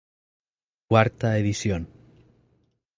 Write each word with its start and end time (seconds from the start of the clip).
Cuarta 0.87 1.37
edición. 1.37 1.87